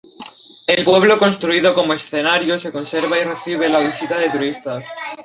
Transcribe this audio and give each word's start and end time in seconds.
El 0.65 0.83
pueblo 0.83 1.19
construido 1.19 1.75
como 1.75 1.93
escenario 1.93 2.57
se 2.57 2.71
conserva 2.71 3.19
y 3.19 3.23
recibe 3.23 3.69
la 3.69 3.81
visita 3.81 4.17
de 4.17 4.31
turistas. 4.31 4.83